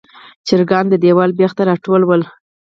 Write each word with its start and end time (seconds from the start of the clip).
چرګان 0.47 0.85
د 0.89 0.93
دیواله 1.03 1.35
بیخ 1.39 1.51
ته 1.57 1.63
راټول 1.69 2.01
ول. 2.05 2.21